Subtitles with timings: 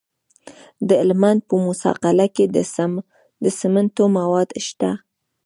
[0.87, 2.45] د هلمند په موسی قلعه کې
[3.43, 4.91] د سمنټو مواد شته.